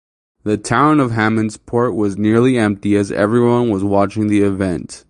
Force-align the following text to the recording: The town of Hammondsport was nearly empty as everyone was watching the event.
The 0.41 0.57
town 0.57 0.99
of 0.99 1.11
Hammondsport 1.11 1.93
was 1.93 2.17
nearly 2.17 2.57
empty 2.57 2.95
as 2.95 3.11
everyone 3.11 3.69
was 3.69 3.83
watching 3.83 4.29
the 4.29 4.41
event. 4.41 4.99